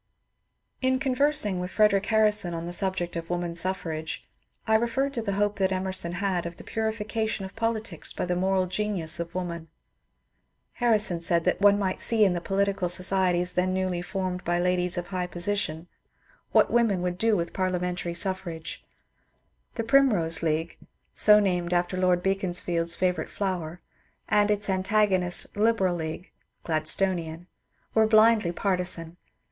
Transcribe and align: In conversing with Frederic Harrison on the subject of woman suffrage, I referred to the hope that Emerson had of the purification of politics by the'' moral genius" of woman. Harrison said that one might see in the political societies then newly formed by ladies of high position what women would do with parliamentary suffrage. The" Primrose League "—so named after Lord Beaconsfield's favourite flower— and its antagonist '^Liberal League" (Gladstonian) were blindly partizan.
In 0.81 0.97
conversing 0.97 1.59
with 1.59 1.69
Frederic 1.69 2.07
Harrison 2.07 2.55
on 2.55 2.65
the 2.65 2.73
subject 2.73 3.15
of 3.15 3.29
woman 3.29 3.53
suffrage, 3.53 4.25
I 4.65 4.73
referred 4.73 5.13
to 5.13 5.21
the 5.21 5.33
hope 5.33 5.59
that 5.59 5.71
Emerson 5.71 6.13
had 6.13 6.47
of 6.47 6.57
the 6.57 6.63
purification 6.63 7.45
of 7.45 7.55
politics 7.55 8.11
by 8.11 8.25
the'' 8.25 8.35
moral 8.35 8.65
genius" 8.65 9.19
of 9.19 9.35
woman. 9.35 9.67
Harrison 10.73 11.21
said 11.21 11.43
that 11.43 11.61
one 11.61 11.77
might 11.77 12.01
see 12.01 12.25
in 12.25 12.33
the 12.33 12.41
political 12.41 12.89
societies 12.89 13.53
then 13.53 13.75
newly 13.75 14.01
formed 14.01 14.43
by 14.43 14.57
ladies 14.57 14.97
of 14.97 15.09
high 15.09 15.27
position 15.27 15.87
what 16.51 16.71
women 16.73 17.03
would 17.03 17.19
do 17.19 17.35
with 17.37 17.53
parliamentary 17.53 18.15
suffrage. 18.15 18.83
The" 19.75 19.83
Primrose 19.91 20.41
League 20.41 20.79
"—so 21.25 21.39
named 21.39 21.73
after 21.73 21.95
Lord 21.95 22.23
Beaconsfield's 22.23 22.95
favourite 22.95 23.29
flower— 23.29 23.81
and 24.27 24.49
its 24.49 24.67
antagonist 24.67 25.53
'^Liberal 25.53 25.95
League" 25.95 26.31
(Gladstonian) 26.63 27.45
were 27.93 28.07
blindly 28.07 28.51
partizan. 28.51 29.17